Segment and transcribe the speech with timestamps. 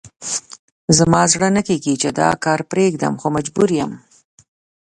[0.97, 3.91] زما زړه نه کېږي چې دا کار پرېږدم، خو مجبور یم.